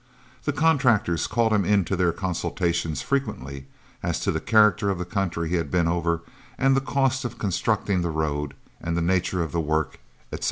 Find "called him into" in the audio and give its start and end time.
1.27-1.95